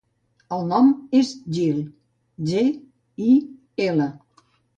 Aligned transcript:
El 0.55 0.63
nom 0.69 0.87
és 1.19 1.29
Gil: 1.57 1.77
ge, 2.53 2.65
i, 3.27 3.37
ela. 3.91 4.11